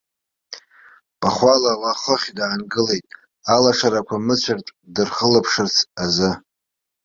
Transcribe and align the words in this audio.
Пахәала 1.19 1.73
уа 1.81 1.91
хыхь 2.01 2.29
даангылеит, 2.37 3.07
алашарақәа 3.53 4.25
мыцәартә 4.25 4.71
дырхылаԥшырц 4.93 5.75
азы. 6.03 6.31